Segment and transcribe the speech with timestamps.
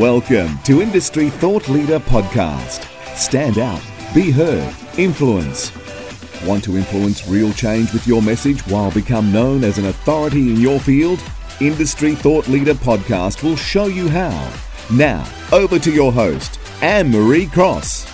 [0.00, 2.86] Welcome to Industry Thought Leader Podcast.
[3.16, 3.82] Stand out,
[4.14, 5.70] be heard, influence.
[6.46, 10.56] Want to influence real change with your message while become known as an authority in
[10.58, 11.22] your field?
[11.60, 14.50] Industry Thought Leader Podcast will show you how.
[14.90, 18.10] Now, over to your host, Anne Marie Cross.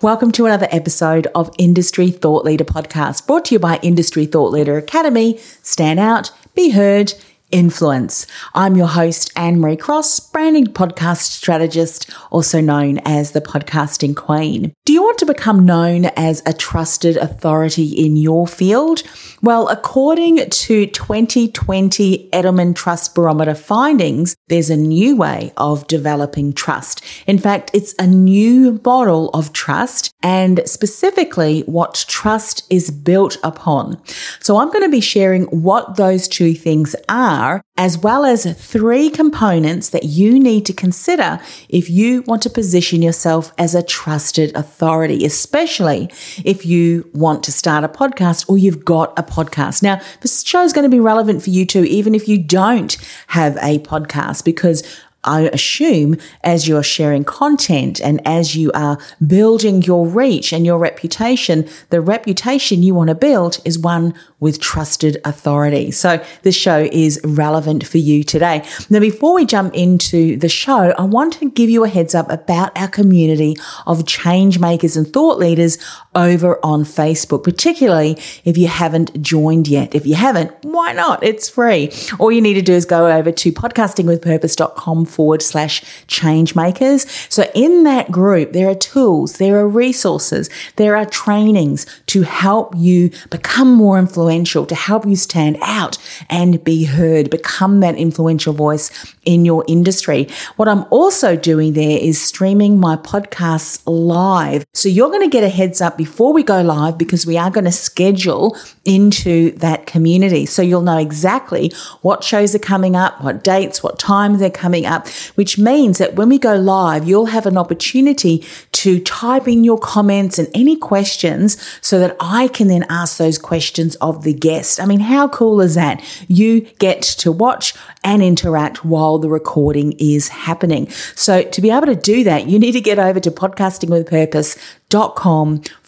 [0.00, 4.50] Welcome to another episode of Industry Thought Leader Podcast, brought to you by Industry Thought
[4.50, 5.36] Leader Academy.
[5.62, 7.14] Stand out, be heard,
[7.52, 8.26] influence.
[8.54, 14.72] I'm your host, Anne Marie Cross, branding podcast strategist, also known as the podcasting queen.
[14.84, 19.02] Do you want to become known as a trusted authority in your field?
[19.42, 27.04] Well, according to 2020 Edelman Trust Barometer findings, there's a new way of developing trust.
[27.26, 34.00] In fact, it's a new model of trust and specifically what trust is built upon.
[34.40, 37.39] So I'm going to be sharing what those two things are,
[37.76, 43.00] as well as three components that you need to consider if you want to position
[43.02, 46.10] yourself as a trusted authority, especially
[46.44, 49.82] if you want to start a podcast or you've got a podcast.
[49.82, 52.96] Now, this show is going to be relevant for you too, even if you don't
[53.28, 54.82] have a podcast, because
[55.24, 60.78] I assume as you're sharing content and as you are building your reach and your
[60.78, 65.90] reputation, the reputation you want to build is one with trusted authority.
[65.90, 68.64] So this show is relevant for you today.
[68.88, 72.30] Now, before we jump into the show, I want to give you a heads up
[72.30, 75.76] about our community of change makers and thought leaders
[76.14, 78.12] over on Facebook, particularly
[78.44, 79.94] if you haven't joined yet.
[79.94, 81.22] If you haven't, why not?
[81.22, 81.90] It's free.
[82.18, 87.10] All you need to do is go over to podcastingwithpurpose.com forward slash change makers.
[87.28, 92.74] So in that group, there are tools, there are resources, there are trainings to help
[92.76, 98.52] you become more influential, to help you stand out and be heard, become that influential
[98.52, 98.90] voice
[99.24, 100.28] in your industry.
[100.56, 104.64] What I'm also doing there is streaming my podcasts live.
[104.72, 107.50] So you're going to get a heads up before we go live because we are
[107.50, 110.46] going to schedule into that community.
[110.46, 111.72] So you'll know exactly
[112.02, 114.99] what shows are coming up, what dates, what times they're coming up,
[115.34, 119.78] which means that when we go live, you'll have an opportunity to type in your
[119.78, 124.80] comments and any questions so that I can then ask those questions of the guest.
[124.80, 126.02] I mean, how cool is that?
[126.28, 130.88] You get to watch and interact while the recording is happening.
[131.14, 134.79] So to be able to do that, you need to get over to podcastingwithpurpose.com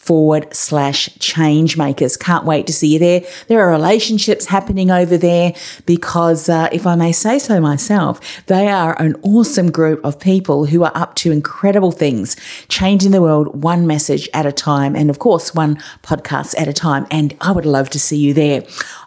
[0.02, 2.16] forward slash change makers.
[2.16, 3.22] Can't wait to see you there.
[3.46, 5.54] There are relationships happening over there
[5.86, 10.66] because, uh, if I may say so myself, they are an awesome group of people
[10.66, 12.34] who are up to incredible things,
[12.68, 14.96] changing the world one message at a time.
[14.96, 17.06] And of course, one podcast at a time.
[17.12, 18.64] And I would love to see you there.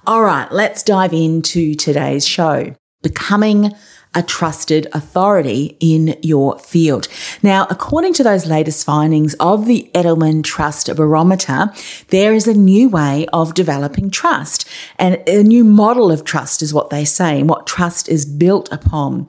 [0.08, 2.74] All right, let's dive into today's show.
[3.02, 3.74] Becoming
[4.16, 7.08] a trusted authority in your field.
[7.44, 11.72] Now, according to those latest findings of the Edelman Trust Barometer,
[12.10, 14.68] there is a new way of developing trust
[14.98, 18.72] and a new model of trust is what they say and what trust is built
[18.72, 19.28] upon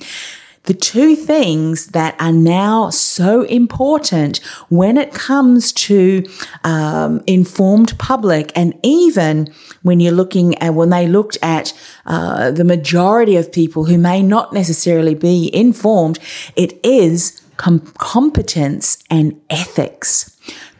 [0.66, 4.38] the two things that are now so important
[4.68, 6.24] when it comes to
[6.64, 11.72] um, informed public, and even when you're looking at when they looked at
[12.04, 16.18] uh, the majority of people who may not necessarily be informed,
[16.56, 20.32] it is com- competence and ethics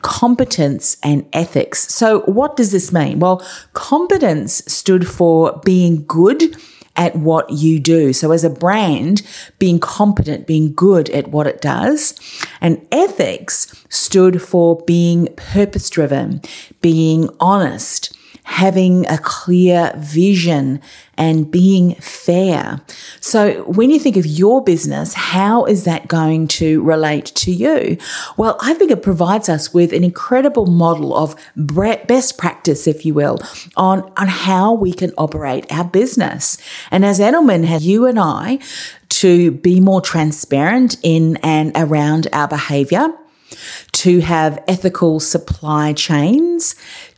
[0.03, 1.93] competence and ethics.
[1.93, 3.19] So, what does this mean?
[3.19, 6.57] Well, competence stood for being good
[6.97, 8.13] at what you do.
[8.13, 9.23] So as a brand,
[9.59, 12.19] being competent, being good at what it does.
[12.61, 16.41] And ethics stood for being purpose driven,
[16.81, 18.16] being honest,
[18.47, 20.81] having a clear vision
[21.19, 22.81] and being fair.
[23.21, 27.99] So when you think of your business, how is that going to relate to you?
[28.37, 33.15] Well, I think it provides us with an incredible model of best practice, if you
[33.15, 33.41] will,
[33.77, 36.57] on, on how we can operate our business.
[36.93, 38.61] And as Edelman has you and I
[39.09, 43.09] to be more transparent in and around our behavior,
[43.93, 46.75] to have ethical supply chains,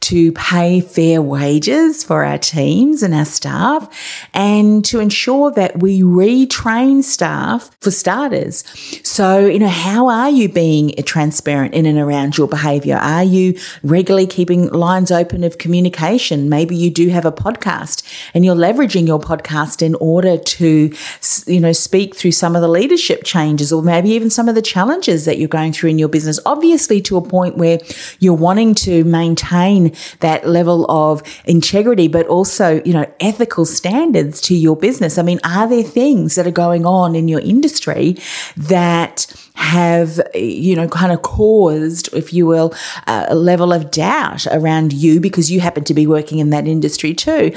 [0.09, 3.89] to pay fair wages for our teams and our staff,
[4.33, 8.65] and to ensure that we retrain staff for starters.
[9.07, 12.97] So, you know, how are you being transparent in and around your behavior?
[12.97, 16.49] Are you regularly keeping lines open of communication?
[16.49, 18.03] Maybe you do have a podcast
[18.33, 20.95] and you're leveraging your podcast in order to,
[21.47, 24.63] you know, speak through some of the leadership changes or maybe even some of the
[24.63, 26.41] challenges that you're going through in your business.
[26.47, 27.79] Obviously, to a point where
[28.21, 34.55] you're wanting to maintain that level of integrity, but also, you know, ethical standards to
[34.55, 35.19] your business.
[35.19, 38.17] I mean, are there things that are going on in your industry
[38.57, 42.75] that have, you know, kind of caused, if you will,
[43.07, 47.15] a level of doubt around you because you happen to be working in that industry
[47.15, 47.53] too?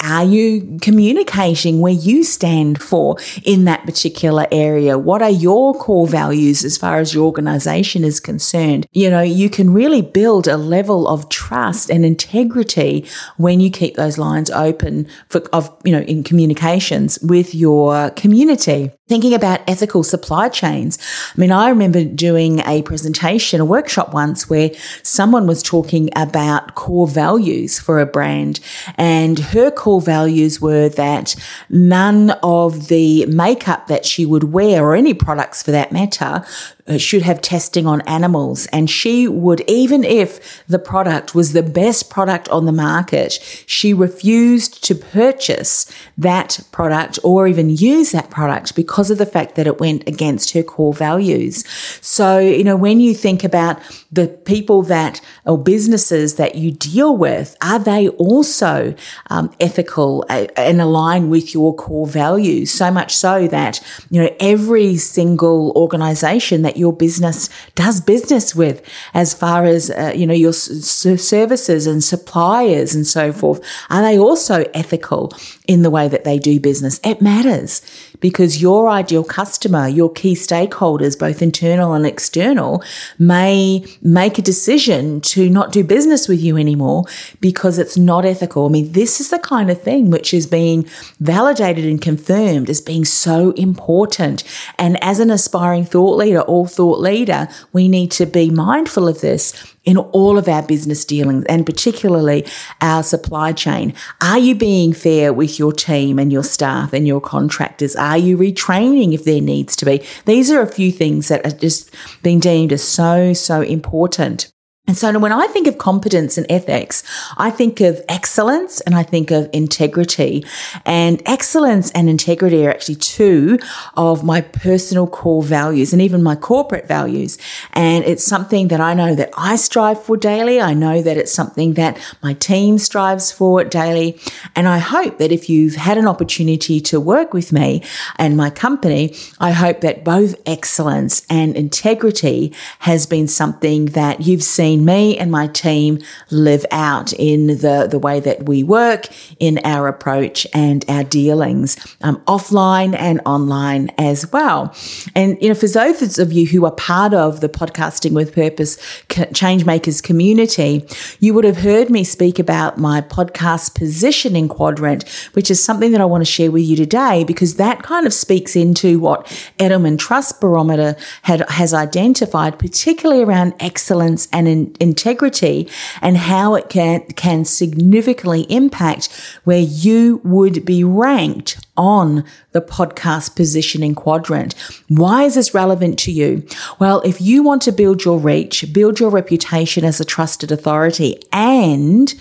[0.00, 4.96] Are you communicating where you stand for in that particular area?
[4.96, 8.86] What are your core values as far as your organization is concerned?
[8.92, 13.06] You know, you can really build a level of trust and integrity
[13.36, 18.90] when you keep those lines open for, of, you know, in communications with your community.
[19.08, 20.98] Thinking about ethical supply chains.
[21.34, 24.70] I mean, I remember doing a presentation, a workshop once where
[25.02, 28.60] someone was talking about core values for a brand
[28.96, 31.34] and her core values were that
[31.70, 36.44] none of the makeup that she would wear or any products for that matter
[36.88, 38.66] Uh, should have testing on animals.
[38.72, 43.32] And she would, even if the product was the best product on the market,
[43.66, 49.54] she refused to purchase that product or even use that product because of the fact
[49.56, 51.68] that it went against her core values.
[52.00, 53.78] So, you know, when you think about
[54.10, 58.94] the people that or businesses that you deal with, are they also
[59.28, 62.70] um, ethical uh, and align with your core values?
[62.70, 68.82] So much so that, you know, every single organization that your business does business with
[69.12, 73.60] as far as, uh, you know, your s- services and suppliers and so forth.
[73.90, 75.32] Are they also ethical
[75.66, 76.98] in the way that they do business?
[77.04, 77.82] It matters
[78.20, 82.82] because your ideal customer, your key stakeholders, both internal and external,
[83.18, 87.04] may make a decision to not do business with you anymore
[87.40, 88.66] because it's not ethical.
[88.66, 90.86] I mean, this is the kind of thing which is being
[91.20, 94.44] validated and confirmed as being so important.
[94.78, 99.20] And as an aspiring thought leader or thought leader, we need to be mindful of
[99.20, 102.46] this in all of our business dealings and particularly
[102.82, 103.94] our supply chain?
[104.20, 107.96] Are you being fair with your team and your staff and your contractors?
[107.96, 110.04] Are you retraining if there needs to be?
[110.26, 114.52] These are a few things that are just being deemed as so, so important.
[114.88, 117.02] And so when I think of competence and ethics,
[117.36, 120.46] I think of excellence and I think of integrity.
[120.86, 123.58] And excellence and integrity are actually two
[123.98, 127.36] of my personal core values and even my corporate values.
[127.74, 130.58] And it's something that I know that I strive for daily.
[130.58, 134.18] I know that it's something that my team strives for daily.
[134.56, 137.82] And I hope that if you've had an opportunity to work with me
[138.16, 144.42] and my company, I hope that both excellence and integrity has been something that you've
[144.42, 145.98] seen seen me and my team
[146.30, 149.08] live out in the, the way that we work,
[149.38, 154.74] in our approach and our dealings, um, offline and online as well.
[155.14, 158.76] And, you know, for those of you who are part of the Podcasting with Purpose
[159.08, 160.86] Changemakers community,
[161.20, 166.00] you would have heard me speak about my podcast positioning quadrant, which is something that
[166.00, 169.26] I want to share with you today because that kind of speaks into what
[169.58, 175.68] Edelman Trust Barometer had, has identified, particularly around excellence and in, integrity
[176.00, 179.08] and how it can, can significantly impact
[179.44, 184.54] where you would be ranked on the podcast positioning quadrant.
[184.88, 186.44] Why is this relevant to you?
[186.78, 191.22] Well, if you want to build your reach, build your reputation as a trusted authority
[191.32, 192.12] and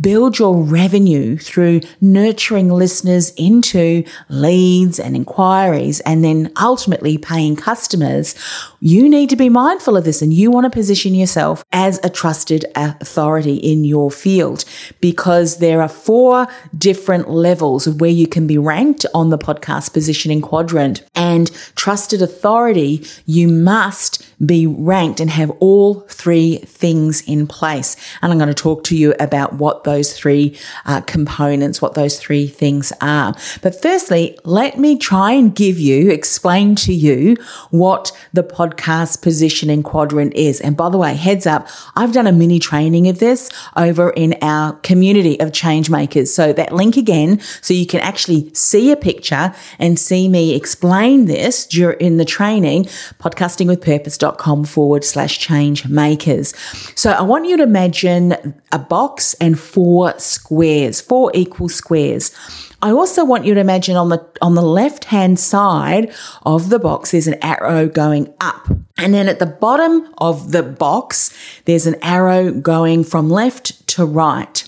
[0.00, 8.34] build your revenue through nurturing listeners into leads and inquiries and then ultimately paying customers,
[8.80, 12.10] you need to be mindful of this and you want to position yourself as a
[12.10, 14.64] trusted authority in your field
[15.00, 19.92] because there are four different levels of where you can be ranked on the podcast
[19.92, 23.04] positioning quadrant and trusted authority.
[23.24, 27.96] You must be ranked and have all three things in place.
[28.20, 32.20] And I'm going to talk to you about what those three uh, components, what those
[32.20, 33.34] three things are.
[33.62, 37.36] But firstly, let me try and give you, explain to you
[37.70, 40.60] what the podcast positioning quadrant is.
[40.60, 44.36] And by the way, heads up, I've done a mini training of this over in
[44.42, 46.34] our community of change makers.
[46.34, 51.24] So that link again, so you can actually see a picture and see me explain
[51.24, 51.66] this
[52.00, 52.84] in the training,
[53.20, 56.54] podcastingwithpurpose.com forward slash change makers.
[56.96, 62.34] So I want you to imagine a box and four squares, four equal squares.
[62.80, 66.14] I also want you to imagine on the on the left hand side
[66.46, 68.68] of the box there's an arrow going up.
[68.96, 71.30] And then at the bottom of the box
[71.66, 74.66] there's an arrow going from left to right.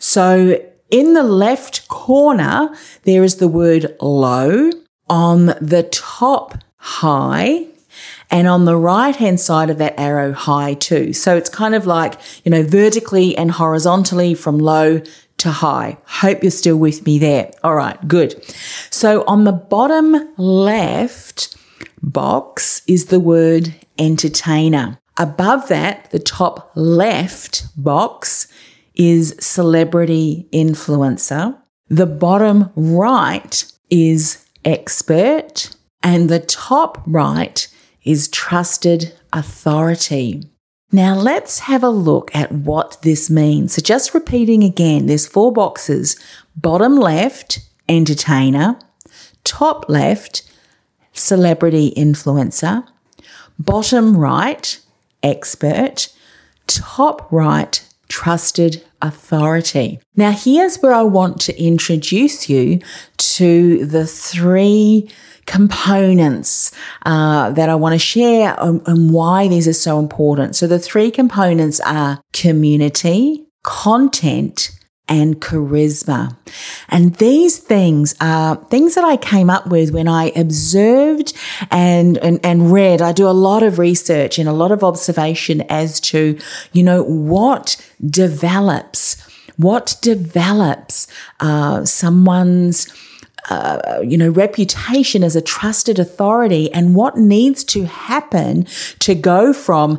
[0.00, 0.60] So
[0.90, 2.74] in the left corner
[3.04, 4.72] there is the word low,
[5.08, 7.68] on the top high,
[8.30, 11.12] And on the right hand side of that arrow, high too.
[11.12, 15.00] So it's kind of like, you know, vertically and horizontally from low
[15.38, 15.96] to high.
[16.04, 17.50] Hope you're still with me there.
[17.64, 18.44] All right, good.
[18.90, 21.56] So on the bottom left
[22.02, 24.98] box is the word entertainer.
[25.16, 28.46] Above that, the top left box
[28.94, 31.56] is celebrity influencer.
[31.88, 35.74] The bottom right is expert.
[36.02, 37.66] And the top right
[38.04, 40.42] is trusted authority.
[40.90, 43.74] Now let's have a look at what this means.
[43.74, 46.16] So just repeating again, there's four boxes.
[46.56, 48.78] Bottom left, entertainer.
[49.44, 50.42] Top left,
[51.12, 52.86] celebrity influencer.
[53.58, 54.80] Bottom right,
[55.22, 56.08] expert.
[56.66, 60.00] Top right, trusted authority.
[60.16, 62.80] Now, here's where I want to introduce you
[63.18, 65.10] to the three
[65.48, 66.70] components
[67.06, 70.54] uh, that I want to share and, and why these are so important.
[70.54, 74.70] So, the three components are community, content,
[75.08, 76.36] and charisma.
[76.90, 81.32] And these things are things that I came up with when I observed
[81.70, 83.00] and, and, and read.
[83.00, 86.38] I do a lot of research and a lot of observation as to,
[86.74, 89.16] you know, what develops,
[89.56, 91.06] what develops
[91.40, 92.86] uh, someone's
[93.50, 98.66] uh, you know, reputation as a trusted authority and what needs to happen
[98.98, 99.98] to go from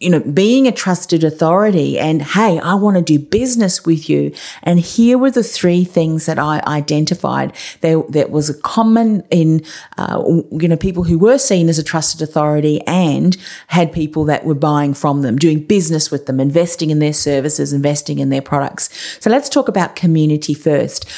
[0.00, 4.32] you know, being a trusted authority and, hey, I want to do business with you.
[4.62, 9.64] And here were the three things that I identified there, that was a common in,
[9.96, 10.22] uh,
[10.52, 13.36] you know, people who were seen as a trusted authority and
[13.66, 17.72] had people that were buying from them, doing business with them, investing in their services,
[17.72, 18.90] investing in their products.
[19.18, 21.08] So let's talk about community first.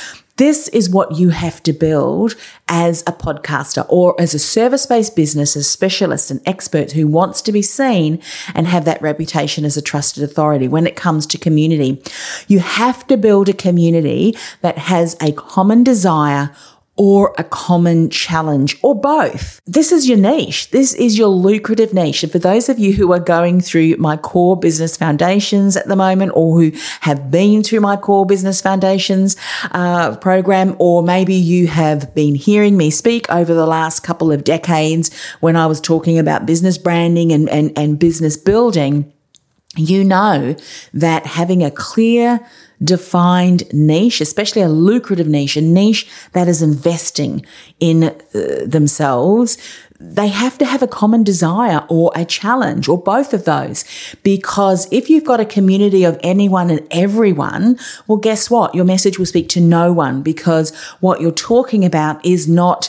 [0.41, 2.35] This is what you have to build
[2.67, 7.43] as a podcaster or as a service based business, as specialist and expert who wants
[7.43, 8.23] to be seen
[8.55, 12.03] and have that reputation as a trusted authority when it comes to community.
[12.49, 16.57] You have to build a community that has a common desire
[17.01, 19.59] or a common challenge or both.
[19.65, 20.71] This is your niche.
[20.71, 22.23] This is your lucrative niche.
[22.23, 25.97] And for those of you who are going through my core business foundations at the
[25.97, 29.35] moment or who have been through my core business foundations
[29.71, 34.45] uh, program, or maybe you have been hearing me speak over the last couple of
[34.45, 39.11] decades when I was talking about business branding and, and, and business building,
[39.75, 40.55] you know
[40.93, 42.47] that having a clear
[42.83, 47.45] defined niche, especially a lucrative niche, a niche that is investing
[47.79, 48.15] in uh,
[48.65, 49.59] themselves,
[50.01, 53.85] they have to have a common desire or a challenge or both of those.
[54.23, 58.75] Because if you've got a community of anyone and everyone, well, guess what?
[58.75, 62.89] Your message will speak to no one because what you're talking about is not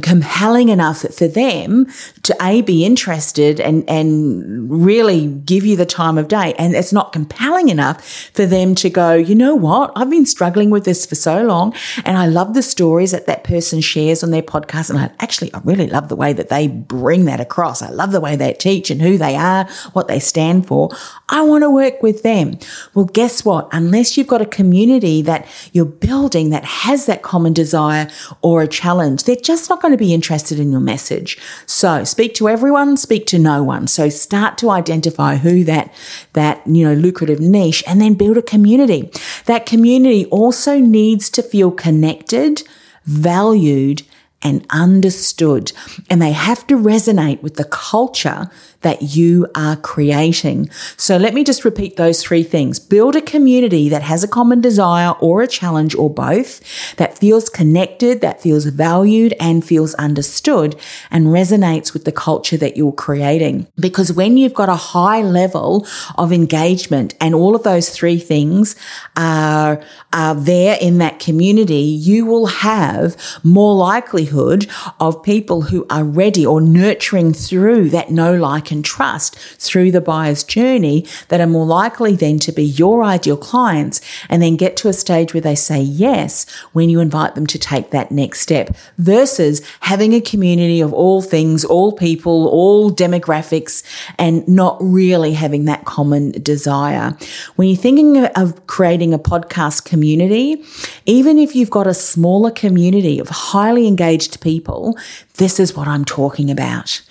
[0.00, 1.86] compelling enough for them
[2.22, 6.54] to a be interested and and really give you the time of day.
[6.58, 9.92] And it's not compelling enough for them to go you know what?
[9.94, 13.44] I've been struggling with this for so long and i love the stories that that
[13.44, 14.88] person shares on their podcast.
[14.88, 17.82] And i actually i really love the way that they bring that across.
[17.82, 20.90] I love the way they teach and who they are what they stand for.
[21.28, 22.58] I want to work with them.
[22.94, 23.68] Well guess what?
[23.72, 28.08] Unless you've got a community that you're building that has that common desire
[28.40, 31.36] or a challenge they're just not going to be interested in your message.
[31.66, 33.86] So speak to everyone, speak to no one.
[33.86, 35.92] So start to identify who that,
[36.32, 39.10] that, you know, lucrative niche and then build a community.
[39.44, 42.62] That community also needs to feel connected,
[43.04, 44.02] valued,
[44.42, 45.72] and understood.
[46.10, 48.50] And they have to resonate with the culture
[48.82, 50.68] that you are creating.
[50.96, 52.78] So let me just repeat those three things.
[52.78, 56.60] Build a community that has a common desire or a challenge or both,
[56.96, 60.76] that feels connected, that feels valued and feels understood
[61.10, 63.66] and resonates with the culture that you're creating.
[63.76, 65.86] Because when you've got a high level
[66.18, 68.74] of engagement and all of those three things
[69.16, 76.04] are, are there in that community, you will have more likelihood of people who are
[76.04, 81.46] ready or nurturing through that know, like, and trust through the buyer's journey that are
[81.46, 85.40] more likely then to be your ideal clients and then get to a stage where
[85.40, 90.20] they say yes when you invite them to take that next step versus having a
[90.20, 93.82] community of all things, all people, all demographics
[94.18, 97.16] and not really having that common desire.
[97.56, 100.64] When you're thinking of creating a podcast community,
[101.06, 104.96] even if you've got a smaller community of highly engaged people,
[105.36, 107.02] this is what I'm talking about.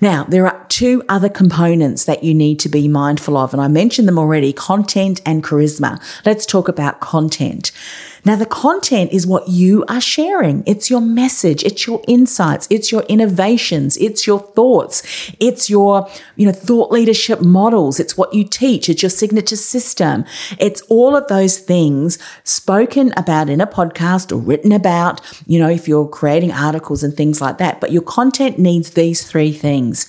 [0.00, 3.68] Now, there are two other components that you need to be mindful of, and I
[3.68, 6.02] mentioned them already content and charisma.
[6.24, 7.72] Let's talk about content.
[8.24, 10.62] Now, the content is what you are sharing.
[10.66, 11.64] It's your message.
[11.64, 12.66] It's your insights.
[12.70, 13.96] It's your innovations.
[13.96, 15.02] It's your thoughts.
[15.38, 18.00] It's your, you know, thought leadership models.
[18.00, 18.88] It's what you teach.
[18.88, 20.24] It's your signature system.
[20.58, 25.68] It's all of those things spoken about in a podcast or written about, you know,
[25.68, 27.80] if you're creating articles and things like that.
[27.80, 30.08] But your content needs these three things.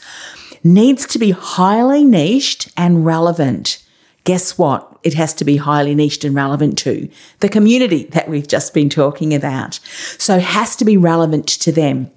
[0.63, 3.83] Needs to be highly niched and relevant
[4.29, 4.88] guess what?
[5.03, 8.89] It has to be highly niched and relevant to the community that we've just been
[8.89, 9.79] talking about.
[10.17, 12.11] So has to be relevant to them.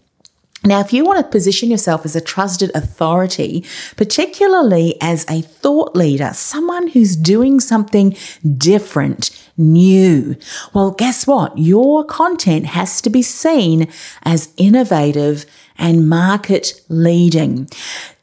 [0.65, 3.65] Now, if you want to position yourself as a trusted authority,
[3.97, 8.17] particularly as a thought leader, someone who's doing something
[8.57, 10.37] different, new,
[10.73, 11.59] well, guess what?
[11.59, 13.89] Your content has to be seen
[14.23, 15.47] as innovative
[15.77, 17.69] and market leading.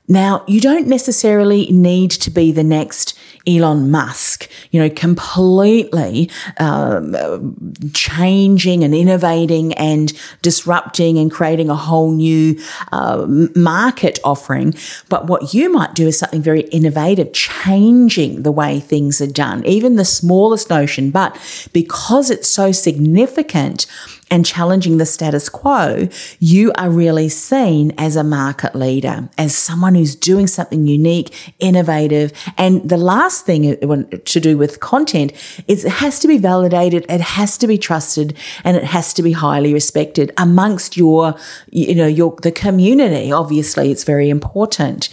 [0.08, 3.19] Now, you don't necessarily need to be the next
[3.50, 7.56] Elon Musk, you know, completely um,
[7.94, 12.60] changing and innovating and disrupting and creating a whole new
[12.92, 13.26] uh,
[13.56, 14.76] market offering.
[15.10, 19.66] But what you might do is something very innovative, changing the way things are done,
[19.66, 21.12] even the smallest notion.
[21.12, 21.38] But
[21.74, 23.86] because it's so significant,
[24.32, 26.08] and challenging the status quo,
[26.40, 32.32] you are really seen as a market leader, as someone who's doing something unique, innovative.
[32.58, 35.34] And the last thing to do with content
[35.68, 39.24] is it has to be validated, it has to be trusted, and it has to
[39.24, 41.36] be highly respected amongst your,
[41.72, 43.32] you know, your, the community.
[43.32, 45.10] Obviously, it's very important.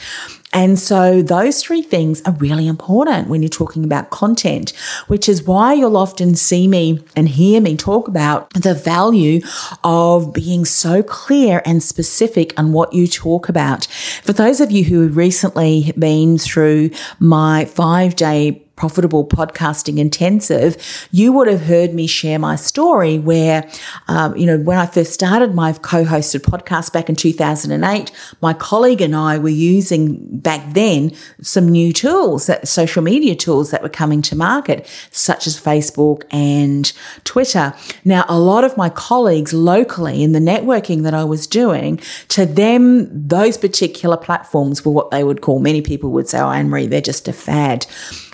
[0.57, 4.71] And so those three things are really important when you're talking about content,
[5.07, 9.43] which is why you'll often see me and hear me talk about the value
[9.85, 13.85] of being so clear and specific on what you talk about.
[14.23, 16.89] For those of you who have recently been through
[17.21, 20.77] my five day profitable podcasting intensive,
[21.11, 23.69] you would have heard me share my story where,
[24.09, 29.01] um, you know, when I first started my co-hosted podcast back in 2008, my colleague
[29.01, 33.89] and I were using back then some new tools that social media tools that were
[33.89, 36.93] coming to market, such as Facebook and
[37.25, 37.75] Twitter.
[38.05, 42.45] Now, a lot of my colleagues locally in the networking that I was doing, to
[42.45, 46.69] them, those particular platforms were what they would call, many people would say, oh, Anne
[46.69, 47.87] Marie, they're just a fad.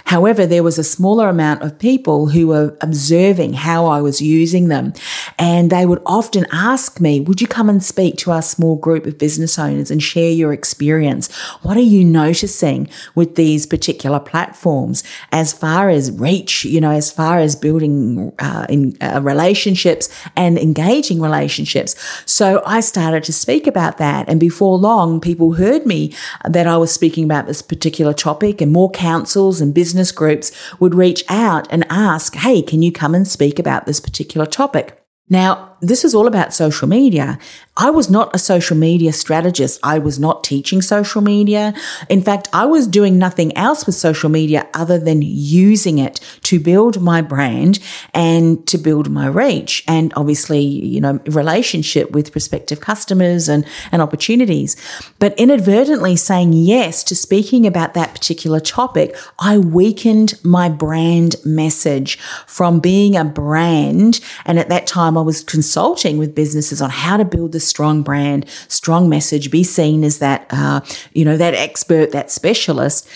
[0.06, 4.68] However, there was a smaller amount of people who were observing how I was using
[4.68, 4.92] them.
[5.38, 9.06] And they would often ask me, Would you come and speak to our small group
[9.06, 11.34] of business owners and share your experience?
[11.62, 17.10] What are you noticing with these particular platforms as far as reach, you know, as
[17.10, 21.94] far as building uh, in, uh, relationships and engaging relationships?
[22.26, 24.28] So I started to speak about that.
[24.28, 26.12] And before long, people heard me
[26.44, 30.52] that I was speaking about this particular topic and more councils and business business groups
[30.80, 35.04] would reach out and ask, Hey, can you come and speak about this particular topic?
[35.28, 37.38] Now, this is all about social media.
[37.76, 39.80] I was not a social media strategist.
[39.82, 41.74] I was not teaching social media.
[42.08, 46.60] In fact, I was doing nothing else with social media other than using it to
[46.60, 47.80] build my brand
[48.14, 54.00] and to build my reach and obviously, you know, relationship with prospective customers and, and
[54.00, 54.76] opportunities.
[55.18, 62.18] But inadvertently saying yes to speaking about that particular topic, I weakened my brand message
[62.46, 64.20] from being a brand.
[64.44, 68.02] And at that time I was consulting with businesses on how to build a strong
[68.02, 70.82] brand, strong message, be seen as that, uh,
[71.14, 73.08] you know, that expert, that specialist.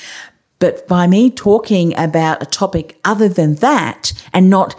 [0.58, 4.74] But by me talking about a topic other than that and not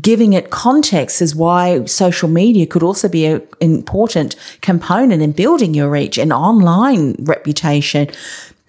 [0.00, 5.72] giving it context is why social media could also be an important component in building
[5.72, 8.08] your reach and online reputation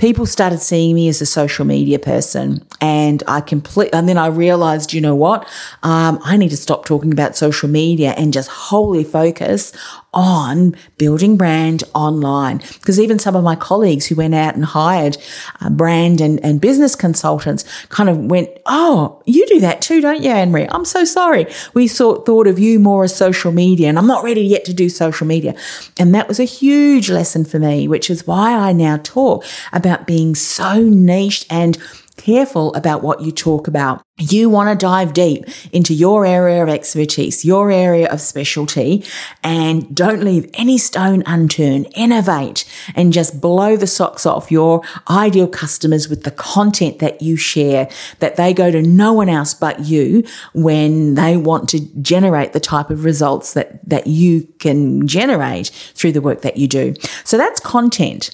[0.01, 4.27] people started seeing me as a social media person and I completely, and then I
[4.27, 5.47] realized, you know what?
[5.83, 9.71] Um, I need to stop talking about social media and just wholly focus
[10.13, 12.57] on building brand online.
[12.57, 15.17] Because even some of my colleagues who went out and hired
[15.61, 20.21] uh, brand and, and business consultants kind of went, Oh, you do that too, don't
[20.21, 20.67] you, Anne Marie?
[20.69, 21.47] I'm so sorry.
[21.73, 24.73] We thought, thought of you more as social media and I'm not ready yet to
[24.73, 25.55] do social media.
[25.97, 30.07] And that was a huge lesson for me, which is why I now talk about
[30.07, 31.77] being so niche and
[32.21, 34.03] careful about what you talk about.
[34.19, 39.03] You want to dive deep into your area of expertise, your area of specialty,
[39.43, 41.87] and don't leave any stone unturned.
[41.95, 47.35] Innovate and just blow the socks off your ideal customers with the content that you
[47.35, 52.53] share, that they go to no one else but you when they want to generate
[52.53, 56.93] the type of results that, that you can generate through the work that you do.
[57.23, 58.29] So that's content.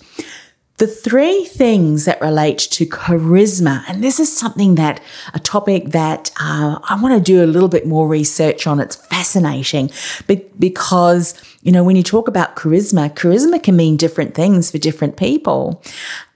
[0.77, 5.01] The three things that relate to charisma, and this is something that
[5.33, 8.79] a topic that uh, I want to do a little bit more research on.
[8.79, 9.89] It's fascinating
[10.27, 11.33] because
[11.67, 15.83] you know, when you talk about charisma, charisma can mean different things for different people.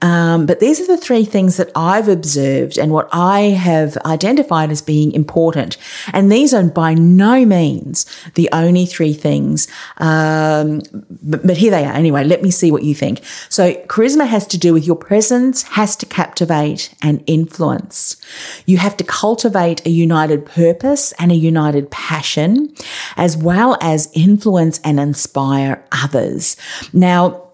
[0.01, 4.71] Um, but these are the three things that I've observed and what I have identified
[4.71, 5.77] as being important.
[6.11, 9.69] And these are by no means the only three things.
[9.99, 10.81] Um,
[11.21, 11.93] but, but here they are.
[11.93, 13.23] Anyway, let me see what you think.
[13.47, 18.17] So charisma has to do with your presence, has to captivate and influence.
[18.65, 22.73] You have to cultivate a united purpose and a united passion,
[23.15, 26.57] as well as influence and inspire inspire others.
[26.93, 27.50] Now,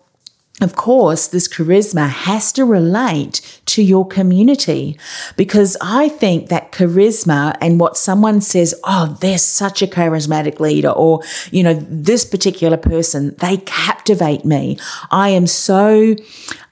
[0.59, 4.97] of course, this charisma has to relate to your community
[5.35, 10.89] because I think that charisma and what someone says, oh, they're such a charismatic leader,
[10.89, 14.79] or, you know, this particular person, they captivate me.
[15.11, 16.15] I am so,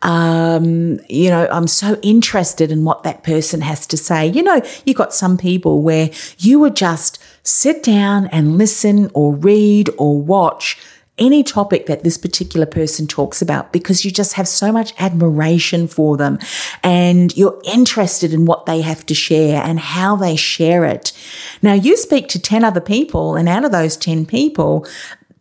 [0.02, 4.26] um, you know, I'm so interested in what that person has to say.
[4.26, 9.36] You know, you got some people where you would just sit down and listen or
[9.36, 10.80] read or watch
[11.18, 15.88] any topic that this particular person talks about because you just have so much admiration
[15.88, 16.38] for them
[16.84, 21.14] and you're interested in what they have to share and how they share it.
[21.62, 24.86] Now you speak to 10 other people and out of those 10 people,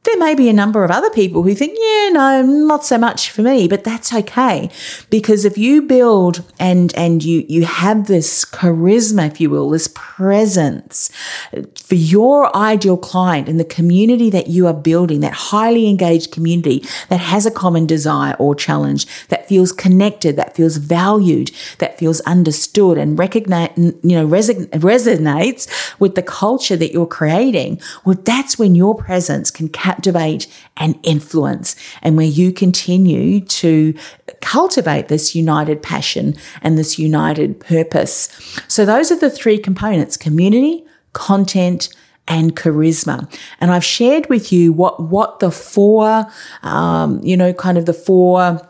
[0.04, 3.30] there may be a number of other people who think, yeah, no, not so much
[3.30, 4.70] for me, but that's okay.
[5.08, 9.88] Because if you build and, and you, you have this charisma, if you will, this
[9.94, 11.10] presence
[11.56, 16.32] uh, for your ideal client and the community that you are building, that highly engaged
[16.32, 21.98] community that has a common desire or challenge, that feels connected, that feels valued, that
[21.98, 27.80] feels understood and recognize, you know, resonates with the culture that you're creating.
[28.04, 33.94] Well, that's when your presence can capture captivate and influence, and where you continue to
[34.40, 38.28] cultivate this united passion and this united purpose.
[38.68, 41.94] So, those are the three components community, content,
[42.26, 43.30] and charisma.
[43.60, 46.26] And I've shared with you what, what the four,
[46.62, 48.60] um, you know, kind of the four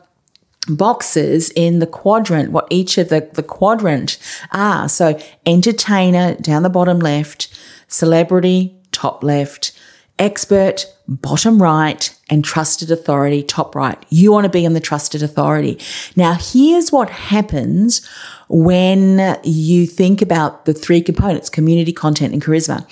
[0.68, 4.18] boxes in the quadrant, what each of the, the quadrant
[4.50, 4.88] are.
[4.88, 7.56] So entertainer down the bottom left,
[7.87, 9.72] celebrity top left,
[10.18, 13.98] expert, bottom right, and trusted authority, top right.
[14.11, 15.79] You want to be on the trusted authority.
[16.16, 18.07] Now, here's what happens
[18.48, 22.87] when you think about the three components, community, content, and charisma.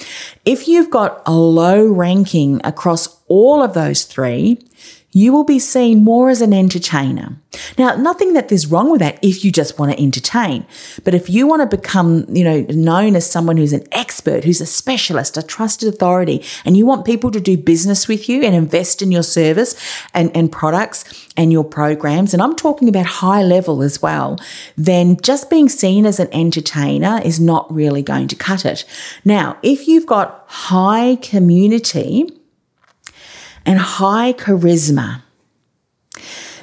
[0.44, 4.58] If you've got a low ranking across all of those three,
[5.12, 7.36] you will be seen more as an entertainer.
[7.76, 10.64] Now, nothing that there's wrong with that if you just want to entertain.
[11.04, 14.62] But if you want to become, you know, known as someone who's an expert, who's
[14.62, 18.54] a specialist, a trusted authority, and you want people to do business with you and
[18.54, 19.74] invest in your service
[20.14, 24.38] and, and products and your programs, and I'm talking about high level as well,
[24.76, 28.84] then just being seen as an entertainer is not really going to cut it.
[29.24, 32.28] Now, if you've got high community,
[33.64, 35.22] and high charisma,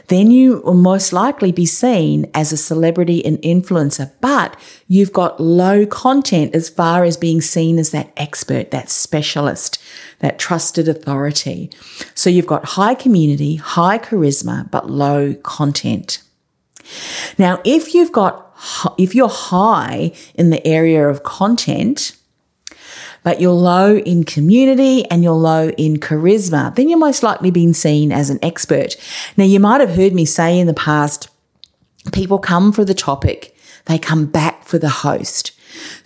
[0.09, 5.39] then you will most likely be seen as a celebrity and influencer, but you've got
[5.39, 9.79] low content as far as being seen as that expert, that specialist,
[10.17, 11.69] that trusted authority.
[12.15, 16.23] So you've got high community, high charisma, but low content.
[17.38, 18.51] Now, if you've got,
[18.97, 22.15] if you're high in the area of content,
[23.23, 27.73] but you're low in community and you're low in charisma, then you're most likely being
[27.73, 28.95] seen as an expert.
[29.38, 31.29] Now, you might have heard me say in the past,
[32.12, 33.55] people come for the topic,
[33.86, 35.51] they come back for the host.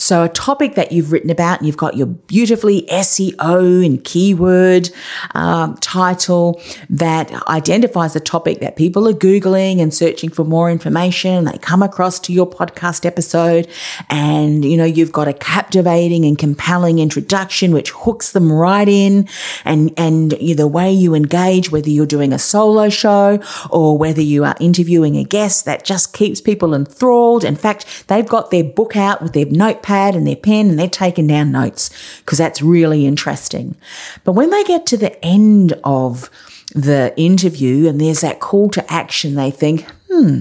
[0.04, 4.90] So, a topic that you've written about, and you've got your beautifully SEO and keyword
[5.34, 11.46] um, title that identifies the topic that people are Googling and searching for more information.
[11.46, 13.70] They come across to your podcast episode,
[14.10, 19.30] and you know, you've got a captivating and compelling introduction which hooks them right in.
[19.64, 23.40] And, and the way you engage, whether you're doing a solo show
[23.70, 27.46] or whether you are interviewing a guest, that just keeps people enthralled.
[27.46, 30.88] In fact, they've got their book out with their notepad and their pen and they're
[30.88, 33.76] taking down notes because that's really interesting.
[34.24, 36.30] But when they get to the end of
[36.74, 40.40] the interview and there's that call to action, they think, hmm,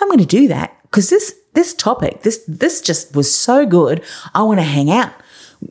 [0.00, 4.04] I'm going to do that because this, this topic, this, this just was so good.
[4.34, 5.12] I want to hang out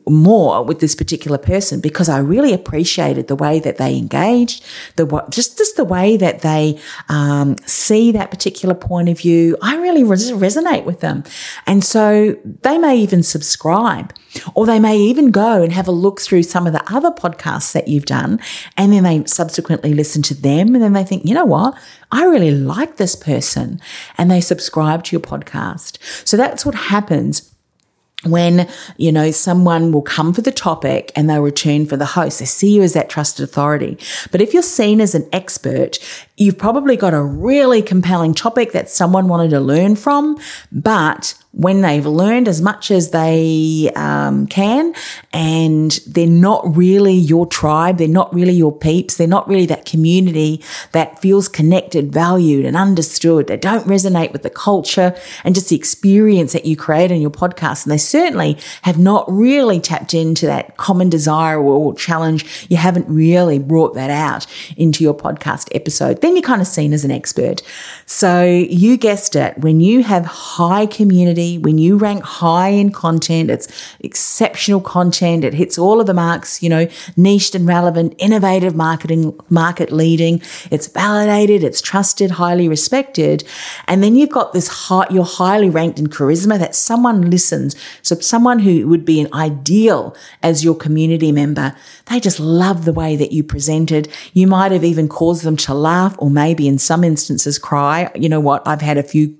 [0.08, 4.64] more with this particular person because I really appreciated the way that they engaged,
[4.96, 9.56] the just just the way that they um, see that particular point of view.
[9.62, 11.24] I really res- resonate with them,
[11.66, 14.12] and so they may even subscribe,
[14.54, 17.72] or they may even go and have a look through some of the other podcasts
[17.72, 18.40] that you've done,
[18.76, 21.76] and then they subsequently listen to them, and then they think, you know what,
[22.10, 23.80] I really like this person,
[24.18, 25.98] and they subscribe to your podcast.
[26.26, 27.52] So that's what happens
[28.24, 32.38] when you know someone will come for the topic and they'll return for the host.
[32.38, 33.98] They see you as that trusted authority.
[34.30, 35.98] But if you're seen as an expert
[36.36, 40.38] you've probably got a really compelling topic that someone wanted to learn from
[40.70, 44.94] but when they've learned as much as they um, can
[45.32, 49.86] and they're not really your tribe, they're not really your peeps, they're not really that
[49.86, 53.46] community that feels connected, valued, and understood.
[53.46, 57.30] They don't resonate with the culture and just the experience that you create in your
[57.30, 57.86] podcast.
[57.86, 62.66] And they certainly have not really tapped into that common desire or challenge.
[62.68, 64.46] You haven't really brought that out
[64.76, 66.20] into your podcast episode.
[66.26, 67.62] Then you're kind of seen as an expert.
[68.04, 69.56] So you guessed it.
[69.58, 73.68] When you have high community, when you rank high in content, it's
[74.00, 75.44] exceptional content.
[75.44, 80.42] It hits all of the marks, you know, niched and relevant, innovative marketing, market leading.
[80.72, 81.62] It's validated.
[81.62, 83.44] It's trusted, highly respected.
[83.86, 87.76] And then you've got this high, you're highly ranked in charisma that someone listens.
[88.02, 92.92] So someone who would be an ideal as your community member, they just love the
[92.92, 94.08] way that you presented.
[94.32, 98.10] You might have even caused them to laugh or maybe in some instances cry.
[98.14, 98.66] You know what?
[98.66, 99.36] I've had a few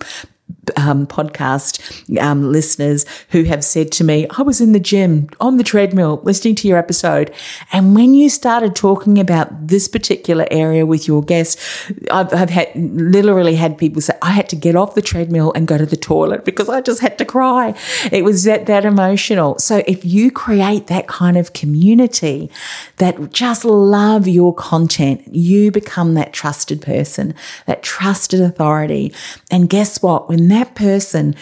[0.76, 5.56] um, podcast um, listeners who have said to me, I was in the gym on
[5.56, 7.32] the treadmill listening to your episode.
[7.72, 12.70] And when you started talking about this particular area with your guests, I've, I've had
[12.74, 15.96] literally had people say, I had to get off the treadmill and go to the
[15.96, 17.74] toilet because I just had to cry.
[18.10, 19.58] It was that, that emotional.
[19.58, 22.50] So if you create that kind of community
[22.96, 27.34] that just love your content, you become that trusted person,
[27.66, 29.12] that trusted authority.
[29.50, 30.28] And guess what?
[30.28, 31.34] When that person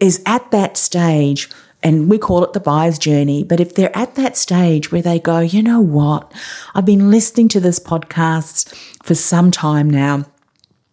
[0.00, 1.50] is at that stage,
[1.82, 3.44] and we call it the buyer's journey.
[3.44, 6.32] But if they're at that stage where they go, you know what?
[6.74, 10.24] I've been listening to this podcast for some time now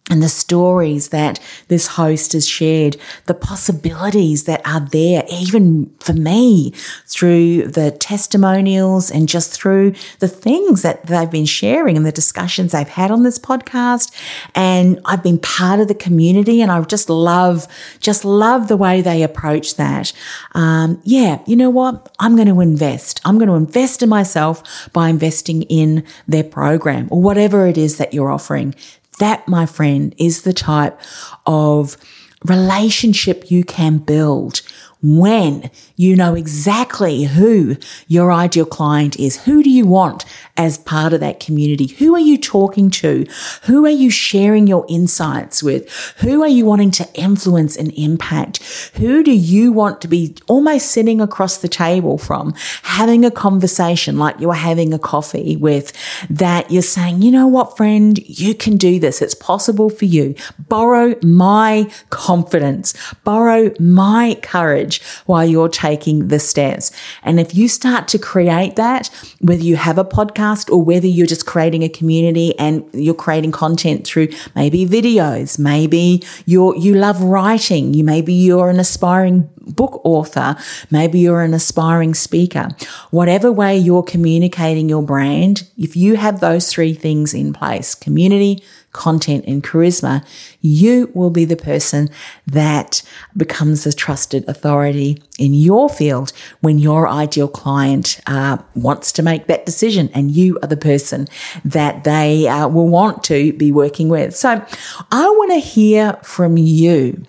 [0.08, 6.12] and the stories that this host has shared, the possibilities that are there, even for
[6.12, 6.72] me,
[7.06, 12.70] through the testimonials and just through the things that they've been sharing and the discussions
[12.70, 14.14] they've had on this podcast.
[14.54, 17.66] And I've been part of the community and I just love,
[17.98, 20.12] just love the way they approach that.
[20.52, 22.14] Um, yeah, you know what?
[22.20, 23.20] I'm going to invest.
[23.24, 27.96] I'm going to invest in myself by investing in their program or whatever it is
[27.98, 28.72] that you're offering.
[29.18, 31.00] That, my friend, is the type
[31.46, 31.96] of
[32.44, 34.62] relationship you can build
[35.02, 37.76] when you know exactly who
[38.08, 39.44] your ideal client is.
[39.44, 40.24] Who do you want
[40.56, 41.86] as part of that community?
[41.86, 43.26] Who are you talking to?
[43.64, 45.90] Who are you sharing your insights with?
[46.18, 48.62] Who are you wanting to influence and impact?
[48.94, 54.18] Who do you want to be almost sitting across the table from, having a conversation
[54.18, 55.92] like you're having a coffee with
[56.30, 59.20] that you're saying, you know what, friend, you can do this.
[59.20, 60.34] It's possible for you.
[60.58, 66.92] Borrow my confidence, borrow my courage while you're taking the steps.
[67.22, 71.26] And if you start to create that, whether you have a podcast or whether you're
[71.26, 77.22] just creating a community and you're creating content through maybe videos, maybe you're, you love
[77.22, 80.56] writing, you maybe you're an aspiring book author,
[80.90, 82.68] maybe you're an aspiring speaker.
[83.10, 88.62] Whatever way you're communicating your brand, if you have those three things in place, community,
[88.96, 90.26] content and charisma,
[90.60, 92.08] you will be the person
[92.46, 93.02] that
[93.36, 99.46] becomes a trusted authority in your field when your ideal client uh, wants to make
[99.46, 101.28] that decision and you are the person
[101.64, 104.34] that they uh, will want to be working with.
[104.34, 104.64] So
[105.12, 107.26] I want to hear from you.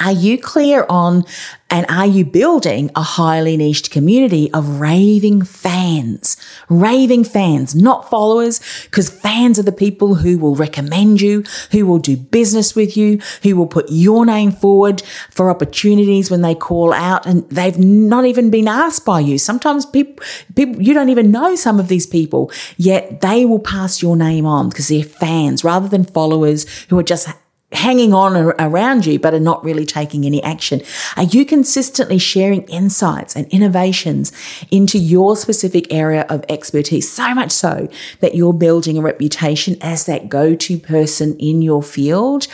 [0.00, 1.24] Are you clear on
[1.70, 6.36] and are you building a highly niched community of raving fans?
[6.68, 11.98] Raving fans, not followers, because fans are the people who will recommend you, who will
[11.98, 16.92] do business with you, who will put your name forward for opportunities when they call
[16.92, 19.36] out and they've not even been asked by you.
[19.36, 24.00] Sometimes people, people you don't even know some of these people, yet they will pass
[24.00, 27.28] your name on because they're fans rather than followers who are just
[27.72, 30.80] hanging on around you, but are not really taking any action?
[31.16, 34.32] Are you consistently sharing insights and innovations
[34.70, 37.10] into your specific area of expertise?
[37.10, 37.88] So much so
[38.20, 42.46] that you're building a reputation as that go to person in your field.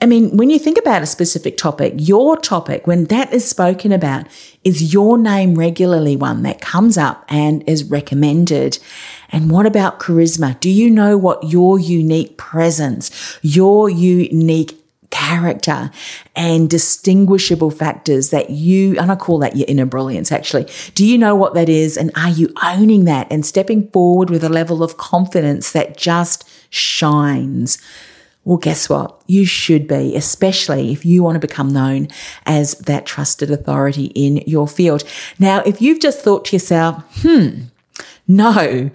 [0.00, 3.92] I mean, when you think about a specific topic, your topic, when that is spoken
[3.92, 4.26] about,
[4.64, 8.80] is your name regularly one that comes up and is recommended?
[9.32, 10.60] And what about charisma?
[10.60, 14.78] Do you know what your unique presence, your unique
[15.12, 15.90] character
[16.34, 20.68] and distinguishable factors that you, and I call that your inner brilliance actually.
[20.94, 21.96] Do you know what that is?
[21.96, 26.48] And are you owning that and stepping forward with a level of confidence that just
[26.70, 27.78] shines?
[28.44, 29.22] Well, guess what?
[29.28, 32.08] You should be, especially if you want to become known
[32.46, 35.04] as that trusted authority in your field.
[35.38, 37.64] Now, if you've just thought to yourself, hmm,
[38.26, 38.90] no,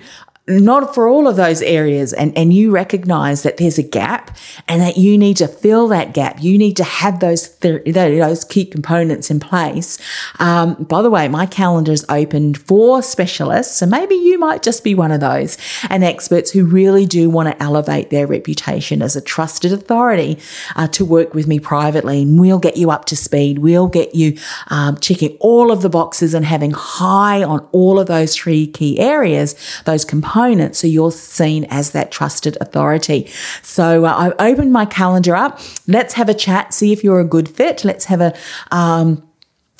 [0.47, 4.81] not for all of those areas and, and you recognize that there's a gap and
[4.81, 6.41] that you need to fill that gap.
[6.41, 9.99] You need to have those th- those key components in place.
[10.39, 14.83] Um, by the way my calendar is opened for specialists so maybe you might just
[14.83, 15.57] be one of those
[15.89, 20.39] and experts who really do want to elevate their reputation as a trusted authority
[20.77, 23.59] uh, to work with me privately and we'll get you up to speed.
[23.59, 28.07] We'll get you um, checking all of the boxes and having high on all of
[28.07, 30.75] those three key areas those components component.
[30.75, 33.29] So you're seen as that trusted authority.
[33.63, 35.59] So uh, I've opened my calendar up.
[35.87, 37.83] Let's have a chat, see if you're a good fit.
[37.83, 38.35] Let's have a,
[38.71, 39.26] um,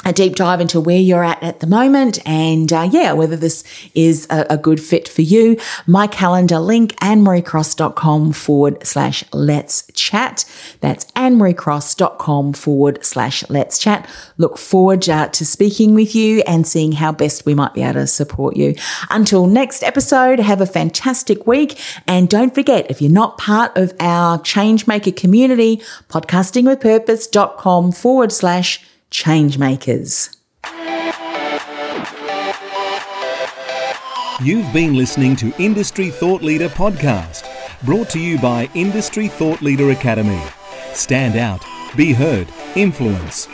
[0.07, 3.65] a deep dive into where you're at at the moment and uh, yeah, whether this
[3.93, 5.59] is a, a, good fit for you.
[5.85, 10.45] My calendar link, annemariecross.com forward slash let's chat.
[10.79, 14.09] That's annemariecross.com forward slash let's chat.
[14.37, 17.95] Look forward uh, to speaking with you and seeing how best we might be able
[17.95, 18.75] to support you.
[19.09, 21.77] Until next episode, have a fantastic week.
[22.07, 28.79] And don't forget, if you're not part of our Changemaker community, podcastingwithpurpose.com forward slash
[29.11, 30.35] changemakers.
[34.41, 37.43] You've been listening to Industry Thought Leader Podcast,
[37.83, 40.41] brought to you by Industry Thought Leader Academy.
[40.93, 41.65] Stand out,
[41.95, 43.47] be heard, influence.